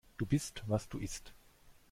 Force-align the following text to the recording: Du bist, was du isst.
Du 0.17 0.25
bist, 0.25 0.63
was 0.65 0.89
du 0.89 0.97
isst. 0.97 1.31